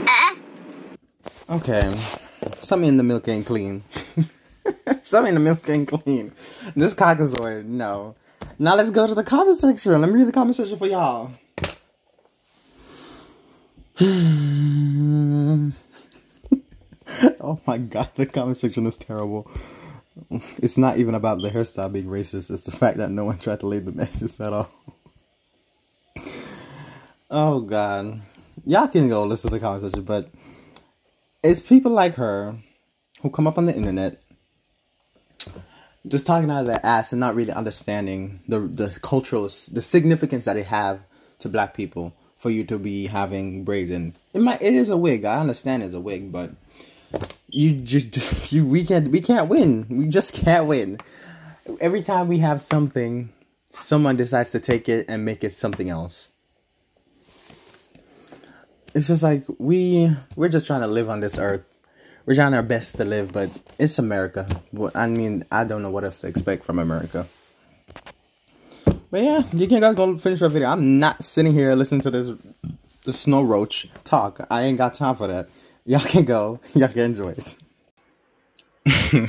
[0.08, 0.36] eh.
[1.48, 1.96] Okay,
[2.58, 3.84] something in the milk ain't clean.
[5.02, 6.32] something in the milk ain't clean.
[6.74, 8.16] This cockazoid, no.
[8.58, 10.00] Now let's go to the comment section.
[10.00, 11.30] Let me read the comment section for y'all.
[17.40, 19.48] oh my god, the comment section is terrible.
[20.58, 23.60] It's not even about the hairstyle being racist, it's the fact that no one tried
[23.60, 24.70] to lay the edges at all.
[27.30, 28.20] Oh god.
[28.64, 30.30] Y'all can go listen to the comment section, but
[31.42, 32.56] it's people like her
[33.22, 34.22] who come up on the internet
[36.08, 40.44] just talking out of their ass and not really understanding the the cultural the significance
[40.44, 41.00] that it have
[41.38, 44.96] to black people for you to be having braids and it might it is a
[44.96, 46.50] wig i understand it's a wig but
[47.48, 50.98] you just you we can't we can't win we just can't win
[51.80, 53.32] every time we have something
[53.70, 56.30] someone decides to take it and make it something else
[58.94, 61.64] it's just like we we're just trying to live on this earth
[62.26, 64.48] we're trying our best to live, but it's America.
[64.96, 67.28] I mean, I don't know what else to expect from America.
[69.12, 70.68] But yeah, you can guys go finish your video.
[70.68, 72.30] I'm not sitting here listening to this
[73.04, 74.44] the snow roach talk.
[74.50, 75.48] I ain't got time for that.
[75.88, 76.58] Y'all can go.
[76.74, 77.54] Y'all can enjoy it.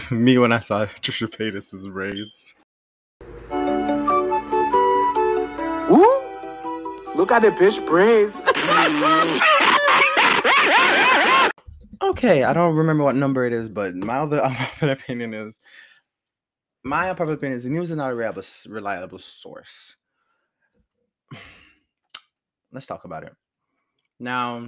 [0.11, 2.55] Me when I saw Trisha Paytas' braids.
[5.87, 7.15] Woo!
[7.15, 8.41] Look at the bitch braids.
[11.99, 15.59] Okay, I don't remember what number it is, but my other unpopular opinion is
[16.83, 19.95] my unpopular opinion is the news is not a reliable, reliable source.
[22.71, 23.33] Let's talk about it.
[24.19, 24.67] Now,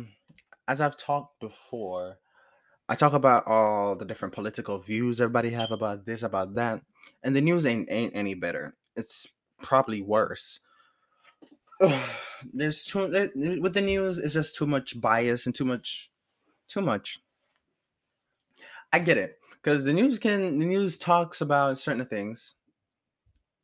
[0.70, 2.20] as I've talked before,
[2.88, 6.84] I talk about all the different political views everybody have about this, about that,
[7.24, 8.76] and the news ain't ain't any better.
[8.96, 9.28] It's
[9.64, 10.60] probably worse.
[12.54, 13.10] There's too
[13.62, 14.20] with the news.
[14.20, 16.12] It's just too much bias and too much
[16.68, 17.20] too much.
[18.94, 22.54] I get it because the news can the news talks about certain things,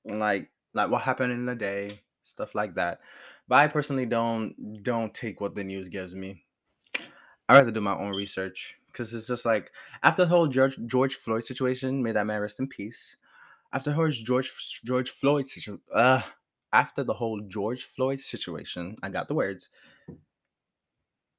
[0.05, 1.91] like like what happened in the day,
[2.23, 2.99] stuff like that.
[3.47, 6.44] But I personally don't don't take what the news gives me.
[7.47, 9.71] I rather do my own research because it's just like
[10.03, 13.17] after the whole George George Floyd situation, may that man rest in peace.
[13.73, 14.51] After whole George
[14.83, 16.21] George Floyd situation, uh,
[16.73, 19.69] after the whole George Floyd situation, I got the words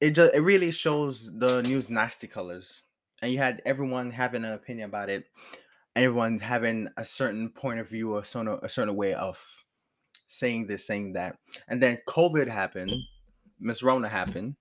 [0.01, 2.83] it just it really shows the news nasty colors
[3.23, 5.25] and you had everyone having an opinion about it
[5.95, 9.39] and everyone having a certain point of view or certain a certain way of
[10.27, 11.39] saying this saying that
[11.69, 12.93] and then covid happened
[13.59, 14.55] miss rona happened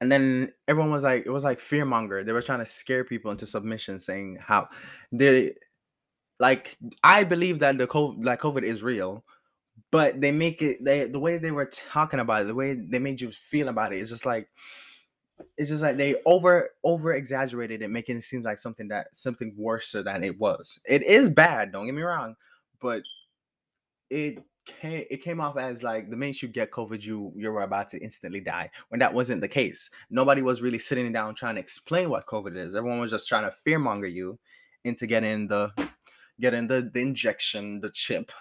[0.00, 3.04] and then everyone was like it was like fear monger they were trying to scare
[3.04, 4.68] people into submission saying how
[5.12, 5.52] they
[6.40, 9.24] like i believe that the covid like covid is real
[9.90, 12.98] but they make it they the way they were talking about it the way they
[12.98, 14.48] made you feel about it it's just like
[15.56, 19.52] it's just like they over over exaggerated it making it seem like something that something
[19.56, 20.78] worse than it was.
[20.86, 22.36] It is bad don't get me wrong
[22.80, 23.02] but
[24.10, 27.88] it came it came off as like the minute you get covid you you're about
[27.88, 31.60] to instantly die when that wasn't the case nobody was really sitting down trying to
[31.60, 34.38] explain what covid is everyone was just trying to fearmonger you
[34.84, 35.70] into getting the
[36.40, 38.32] getting the, the injection, the chip.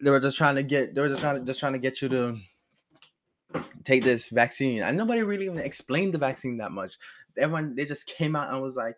[0.00, 2.00] They were just trying to get they were just trying to just trying to get
[2.00, 2.38] you to
[3.84, 4.82] take this vaccine.
[4.82, 6.96] And nobody really even explained the vaccine that much.
[7.36, 8.96] Everyone they just came out and was like,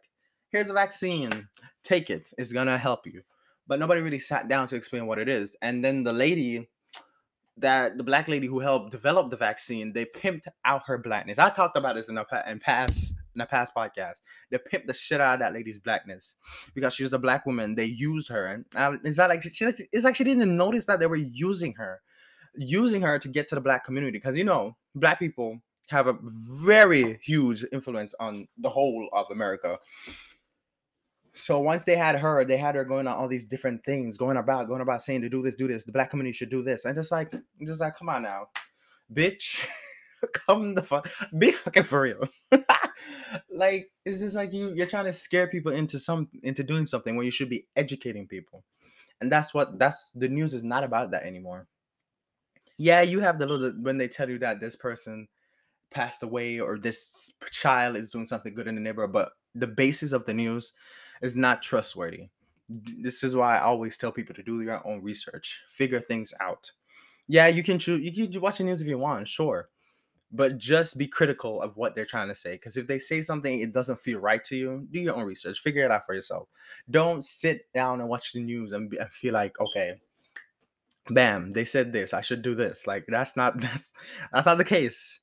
[0.49, 1.49] here's a vaccine,
[1.83, 2.33] take it.
[2.39, 3.23] It's gonna help you.
[3.67, 5.57] But nobody really sat down to explain what it is.
[5.63, 6.69] And then the lady
[7.59, 11.39] that the black lady who helped develop the vaccine, they pimped out her blackness.
[11.39, 14.21] I talked about this in a in past in a past podcast.
[14.51, 16.37] They pimped the shit out of that lady's blackness
[16.75, 17.75] because she's a black woman.
[17.75, 21.01] They used her, and uh, it's not like she, it's like she didn't notice that
[21.01, 22.01] they were using her,
[22.57, 24.19] using her to get to the black community.
[24.19, 26.17] Because you know, black people have a
[26.65, 29.79] very huge influence on the whole of America.
[31.35, 34.37] So once they had her, they had her going on all these different things, going
[34.37, 35.85] about, going about saying to do this, do this.
[35.85, 37.35] The black community should do this, and just like,
[37.67, 38.49] just like, come on now,
[39.13, 39.67] bitch,
[40.35, 42.29] come the fuck, be fucking for real.
[43.51, 47.17] like it's just like you, you're trying to scare people into some into doing something
[47.17, 48.63] when you should be educating people,
[49.21, 51.67] and that's what that's the news is not about that anymore.
[52.77, 55.29] Yeah, you have the little when they tell you that this person
[55.91, 60.13] passed away or this child is doing something good in the neighborhood, but the basis
[60.13, 60.73] of the news
[61.23, 62.29] is not trustworthy.
[62.69, 66.71] This is why I always tell people to do your own research, figure things out.
[67.29, 68.03] Yeah, you can choose.
[68.03, 69.69] You can watch the news if you want, sure,
[70.33, 72.53] but just be critical of what they're trying to say.
[72.53, 75.61] Because if they say something it doesn't feel right to you, do your own research,
[75.61, 76.49] figure it out for yourself.
[76.91, 79.95] Don't sit down and watch the news and, be, and feel like, okay,
[81.11, 82.87] bam, they said this, I should do this.
[82.87, 83.93] Like that's not that's
[84.33, 85.21] that's not the case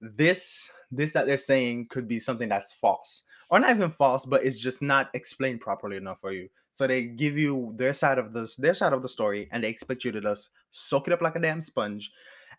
[0.00, 4.44] this this that they're saying could be something that's false or not even false but
[4.44, 6.48] it's just not explained properly enough for you.
[6.72, 9.68] So they give you their side of this their side of the story and they
[9.68, 12.12] expect you to just soak it up like a damn sponge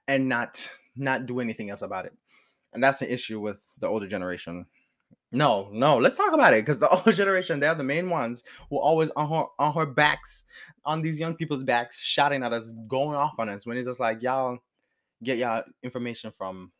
[0.07, 2.13] and not not do anything else about it.
[2.73, 4.65] And that's an issue with the older generation.
[5.31, 8.77] No no let's talk about it because the older generation they're the main ones who
[8.77, 10.43] always on her on her backs
[10.83, 13.99] on these young people's backs shouting at us going off on us when it's just
[14.01, 14.57] like y'all
[15.23, 16.71] get y'all information from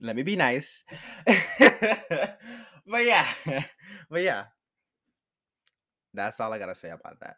[0.00, 0.84] let me be nice.
[1.26, 3.26] but yeah,
[4.10, 4.44] but yeah,
[6.14, 7.36] that's all I gotta say about that.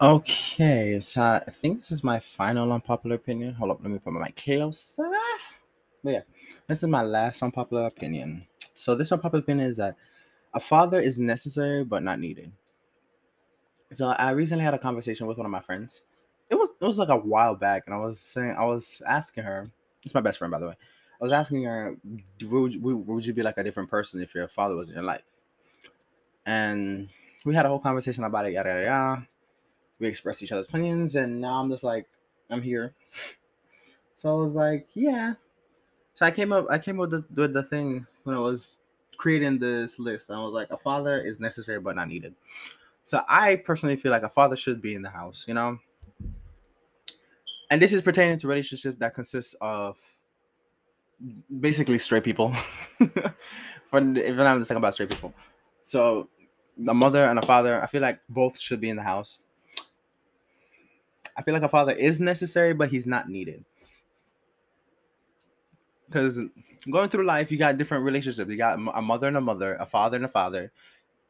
[0.00, 3.54] Okay, so I think this is my final unpopular opinion.
[3.54, 5.08] Hold up, let me put my mic closer.
[6.02, 6.20] But yeah,
[6.66, 8.46] this is my last unpopular opinion.
[8.74, 9.96] So this unpopular opinion is that
[10.52, 12.52] a father is necessary but not needed.
[13.92, 16.02] So I recently had a conversation with one of my friends.
[16.50, 19.44] It was it was like a while back, and I was saying I was asking
[19.44, 19.70] her.
[20.04, 20.76] It's my best friend, by the way.
[21.20, 21.96] I was asking her,
[22.42, 25.04] would, would, would you be like a different person if your father was in your
[25.04, 25.22] life?
[26.46, 27.08] And
[27.44, 29.28] we had a whole conversation about it, yada yada yada.
[29.98, 32.06] We expressed each other's opinions, and now I'm just like,
[32.50, 32.94] I'm here.
[34.14, 35.34] So I was like, yeah.
[36.14, 38.78] So I came up, I came up with the, with the thing when I was
[39.16, 40.30] creating this list.
[40.30, 42.34] I was like, a father is necessary but not needed.
[43.04, 45.78] So I personally feel like a father should be in the house, you know.
[47.70, 49.98] And this is pertaining to relationships that consist of
[51.60, 52.52] basically straight people.
[52.98, 55.34] For if I'm talking about straight people,
[55.82, 56.28] so
[56.88, 59.40] a mother and a father, I feel like both should be in the house.
[61.36, 63.64] I feel like a father is necessary, but he's not needed.
[66.06, 66.38] Because
[66.90, 68.48] going through life, you got different relationships.
[68.50, 70.70] You got a mother and a mother, a father and a father.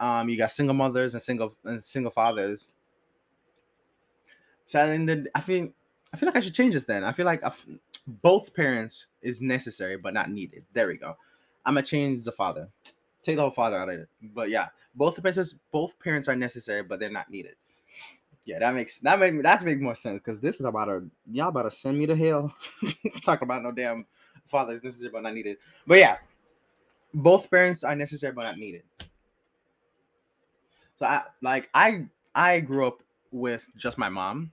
[0.00, 2.68] Um, you got single mothers and single and single fathers.
[4.64, 5.68] So and then I feel
[6.14, 6.84] I feel like I should change this.
[6.84, 7.42] Then I feel like
[8.06, 10.62] both parents is necessary but not needed.
[10.72, 11.16] There we go.
[11.66, 12.68] I'm gonna change the father.
[13.24, 14.08] Take the whole father out of it.
[14.22, 17.56] But yeah, both parents both parents are necessary but they're not needed.
[18.44, 21.48] Yeah, that makes that make that's make more sense because this is about a y'all
[21.48, 22.54] about to send me to hell.
[23.24, 24.06] Talking about no damn
[24.44, 25.56] father is necessary but not needed.
[25.84, 26.18] But yeah,
[27.12, 28.84] both parents are necessary but not needed.
[30.94, 34.52] So I like I I grew up with just my mom.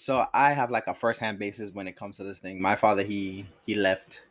[0.00, 2.62] So I have like a first-hand basis when it comes to this thing.
[2.62, 4.26] My father, he he left.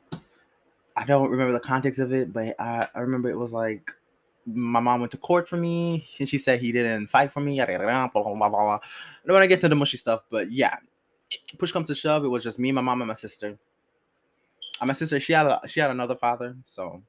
[0.95, 3.91] I don't remember the context of it, but I, I remember it was like
[4.45, 7.59] my mom went to court for me, and she said he didn't fight for me.
[7.59, 8.81] I don't want
[9.41, 10.77] to get to the mushy stuff, but yeah,
[11.57, 13.59] push comes to shove, it was just me, my mom, and my sister.
[14.79, 17.03] And my sister, she had a, she had another father, so.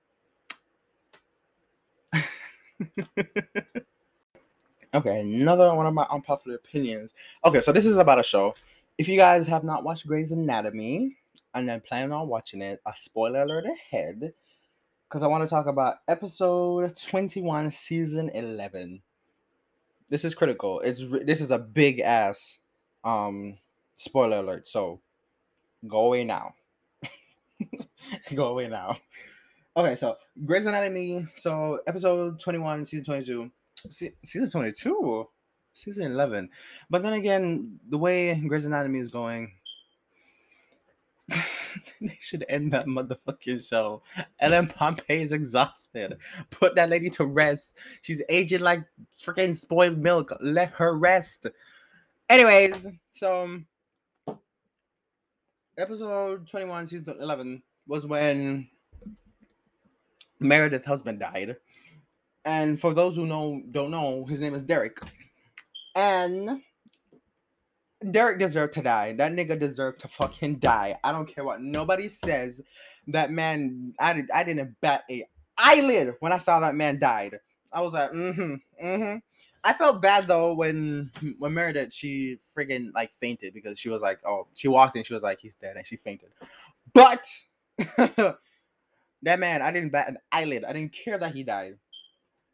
[4.95, 7.12] Okay, another one of my unpopular opinions.
[7.45, 8.55] Okay, so this is about a show.
[8.97, 11.16] If you guys have not watched Grey's Anatomy
[11.55, 14.32] and then planning on watching it, a spoiler alert ahead,
[15.07, 19.03] because I want to talk about episode 21, season 11.
[20.09, 20.80] This is critical.
[20.80, 22.61] It's this is a big ass
[23.05, 23.59] um
[23.95, 24.66] spoiler alert.
[24.66, 25.01] So
[25.86, 26.55] go away now.
[28.34, 28.97] go away now.
[29.76, 30.16] Okay, so
[30.47, 31.26] Grey's Anatomy.
[31.36, 33.51] So episode 21, season 22
[33.91, 35.29] Se- season 22
[35.74, 36.49] season 11
[36.91, 39.53] but then again the way Grey's Anatomy is going
[42.01, 44.03] they should end that motherfucking show.
[44.41, 46.16] Ellen Pompeo is exhausted.
[46.51, 47.76] Put that lady to rest.
[48.01, 48.83] She's aging like
[49.22, 50.33] freaking spoiled milk.
[50.41, 51.47] Let her rest.
[52.31, 53.61] Anyways so
[55.79, 58.68] episode 21 season 11 was when
[60.41, 61.57] Meredith's husband died
[62.45, 64.99] and for those who know don't know, his name is Derek.
[65.95, 66.62] And
[68.11, 69.14] Derek deserved to die.
[69.14, 70.97] That nigga deserved to fucking die.
[71.03, 72.61] I don't care what nobody says.
[73.09, 75.24] That man, I did I didn't bat a
[75.57, 77.39] eyelid when I saw that man died.
[77.72, 79.18] I was like, mm-hmm, mm-hmm.
[79.64, 84.20] I felt bad though when when Meredith she friggin' like fainted because she was like,
[84.24, 86.30] oh, she walked in, she was like, he's dead, and she fainted.
[86.95, 87.28] But
[87.97, 90.64] that man, I didn't bat an eyelid.
[90.64, 91.76] I didn't care that he died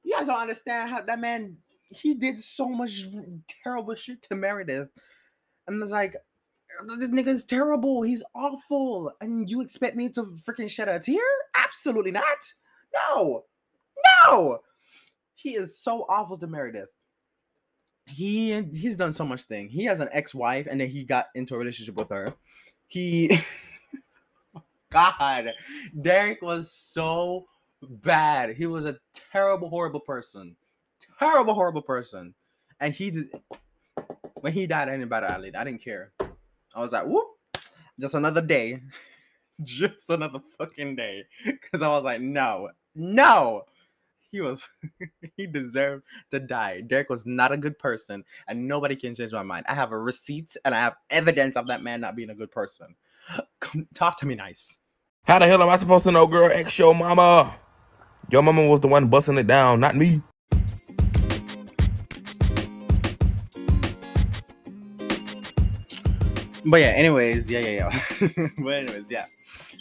[0.05, 1.57] you guys don't understand how that man
[1.89, 3.05] he did so much
[3.63, 4.89] terrible shit to Meredith.
[5.67, 6.15] And it's like,
[6.99, 8.03] this nigga's terrible.
[8.03, 9.13] He's awful.
[9.21, 11.21] And you expect me to freaking shed a tear?
[11.55, 12.53] Absolutely not.
[12.95, 13.45] No.
[14.27, 14.59] No.
[15.35, 16.89] He is so awful to Meredith.
[18.07, 19.69] He he's done so much thing.
[19.69, 22.35] He has an ex-wife and then he got into a relationship with her.
[22.87, 23.39] He
[24.91, 25.53] God,
[26.01, 27.47] Derek was so
[27.89, 28.57] bad.
[28.57, 28.99] He was a
[29.33, 30.57] terrible, horrible person.
[31.19, 32.35] Terrible, horrible person.
[32.81, 33.29] And he did
[34.45, 35.57] when he died, I didn't an.
[35.57, 36.13] I didn't care.
[36.75, 37.29] I was like, whoop,
[37.99, 38.81] just another day.
[39.63, 41.25] just another fucking day.
[41.71, 43.63] Cause I was like, no, no.
[44.31, 44.69] He was
[45.37, 46.81] he deserved to die.
[46.81, 49.65] Derek was not a good person, and nobody can change my mind.
[49.69, 52.51] I have a receipts and I have evidence of that man not being a good
[52.51, 52.97] person.
[53.61, 54.81] Come talk to me nice.
[55.23, 56.51] How the hell am I supposed to know, girl?
[56.53, 57.57] Ex your mama.
[58.31, 60.23] Your mama was the one busting it down, not me.
[66.67, 68.49] But yeah, anyways, yeah, yeah, yeah.
[68.59, 69.27] but anyways, yeah.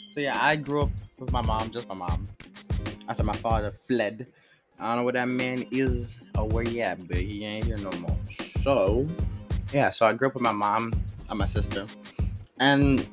[0.10, 2.28] So yeah, I grew up with my mom, just my mom.
[3.08, 4.28] After my father fled.
[4.80, 7.78] I don't know what that man is or where he at, but he ain't here
[7.78, 8.18] no more.
[8.60, 9.08] So
[9.72, 10.94] yeah, so I grew up with my mom
[11.30, 11.88] and my sister.
[12.60, 13.08] And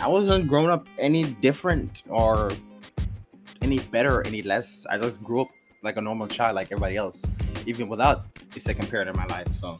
[0.00, 2.52] I wasn't growing up any different or
[3.62, 4.86] any better or any less.
[4.90, 5.48] I just grew up
[5.82, 7.24] like a normal child, like everybody else,
[7.66, 9.48] even without a second parent in my life.
[9.54, 9.76] So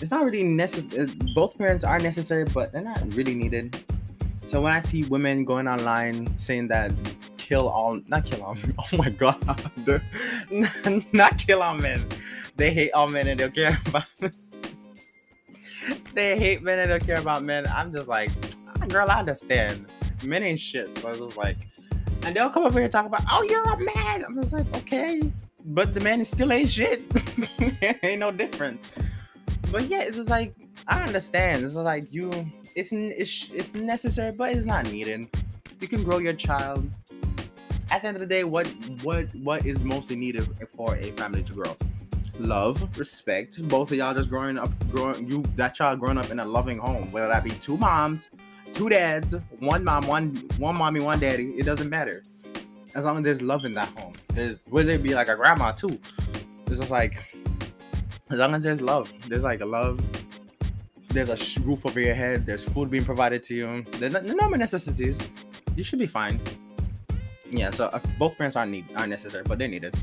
[0.00, 1.04] it's not really necessary.
[1.04, 3.76] Uh, both parents are necessary, but they're not really needed.
[4.46, 6.92] So when I see women going online saying that
[7.38, 9.38] kill all, not kill all, oh my god,
[11.12, 12.04] not kill all men.
[12.56, 14.08] They hate all men and they don't care about.
[16.12, 17.66] they hate men and don't care about men.
[17.68, 18.30] I'm just like,
[18.68, 19.86] ah, girl, I understand.
[20.24, 20.96] Men ain't shit.
[20.96, 21.56] So I was just like,
[22.24, 24.24] and they'll come over here and talk about, oh, you're a man.
[24.24, 25.32] I'm just like, okay,
[25.66, 27.02] but the man is still ain't shit.
[28.02, 28.90] ain't no difference.
[29.70, 30.54] But yeah, it's just like
[30.88, 31.64] I understand.
[31.64, 32.30] It's like you,
[32.74, 35.28] it's it's it's necessary, but it's not needed.
[35.80, 36.88] You can grow your child.
[37.90, 38.66] At the end of the day, what
[39.02, 41.76] what what is mostly needed for a family to grow?
[42.38, 43.66] Love, respect.
[43.68, 46.78] Both of y'all just growing up, growing you that child growing up in a loving
[46.78, 48.28] home, whether that be two moms,
[48.74, 51.50] two dads, one mom, one one mommy, one daddy.
[51.52, 52.22] It doesn't matter.
[52.94, 54.14] As long as there's love in that home.
[54.28, 55.98] There's would it be like a grandma too?
[56.66, 57.34] It's just like
[58.30, 59.12] as long as there's love.
[59.28, 60.00] There's like a love.
[61.08, 62.44] There's a roof over your head.
[62.44, 63.84] There's food being provided to you.
[63.98, 65.20] There's no, necessities.
[65.76, 66.40] You should be fine.
[67.50, 67.70] Yeah.
[67.70, 69.94] So uh, both parents aren't need aren't necessary, but they're needed.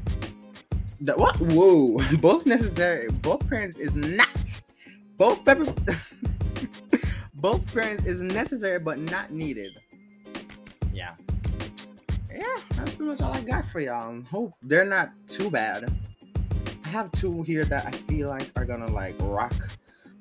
[1.02, 1.36] The, what?
[1.38, 1.98] Whoa!
[2.18, 3.10] Both necessary.
[3.10, 4.62] Both parents is not.
[5.18, 5.66] Both pepper.
[7.42, 9.76] both parents is necessary but not needed.
[10.94, 11.16] Yeah.
[12.32, 12.44] Yeah,
[12.76, 14.22] that's pretty much all I got for y'all.
[14.30, 15.92] Hope they're not too bad.
[16.86, 19.54] I have two here that I feel like are gonna like rock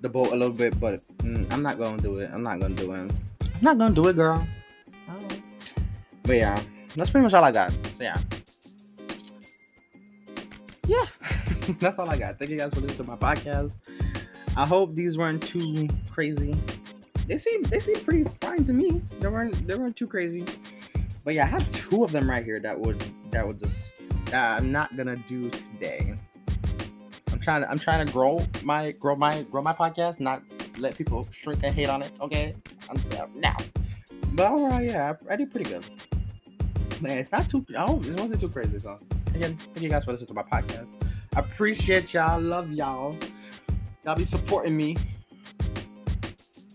[0.01, 2.31] the boat a little bit, but mm, I'm not gonna do it.
[2.33, 2.99] I'm not gonna do it.
[2.99, 3.13] I'm
[3.61, 4.47] not gonna do it, girl.
[6.23, 6.61] But yeah,
[6.97, 7.71] that's pretty much all I got.
[7.93, 8.19] So yeah.
[10.87, 11.05] Yeah,
[11.79, 12.39] that's all I got.
[12.39, 13.75] Thank you guys for listening to my podcast.
[14.57, 16.57] I hope these weren't too crazy
[17.31, 19.01] they seem they seem pretty fine to me.
[19.21, 20.45] They weren't they weren't too crazy.
[21.25, 23.01] But yeah, I have two of them right here that would
[23.31, 26.17] that would just that I'm not gonna do today.
[27.31, 30.43] I'm trying to I'm trying to grow my grow my grow my podcast, not
[30.79, 32.11] let people shrink and hate on it.
[32.21, 32.53] Okay,
[32.91, 33.01] I'm,
[33.37, 33.57] now.
[34.33, 35.85] But overall, yeah, I, I did pretty good.
[37.01, 37.65] Man, it's not too.
[37.77, 38.81] Oh, it wasn't too crazy.
[38.81, 38.99] So
[39.37, 40.95] again, thank you guys for listening to my podcast.
[41.37, 42.41] I appreciate y'all.
[42.41, 43.17] Love y'all.
[44.05, 44.97] Y'all be supporting me.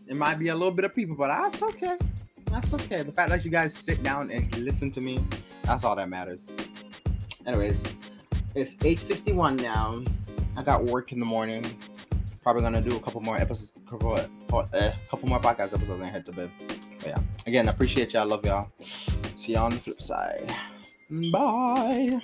[0.07, 1.97] It might be a little bit of people, but that's okay.
[2.51, 3.03] That's okay.
[3.03, 5.19] The fact that you guys sit down and listen to me,
[5.63, 6.49] that's all that matters.
[7.45, 7.83] Anyways,
[8.55, 10.01] It's 8:51 now.
[10.55, 11.65] I got work in the morning.
[12.41, 16.25] Probably gonna do a couple more episodes, couple, uh, couple more podcast episodes, and head
[16.27, 16.49] to bed.
[16.99, 18.25] But yeah, again, appreciate y'all.
[18.25, 18.69] Love y'all.
[19.35, 20.55] See y'all on the flip side.
[21.31, 22.21] Bye.